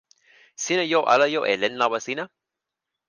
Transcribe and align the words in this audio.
sina 0.63 0.83
jo 0.91 0.99
ala 1.13 1.25
jo 1.33 1.41
e 1.51 1.53
len 1.61 1.73
lawa 1.81 1.99
sina. 2.05 2.23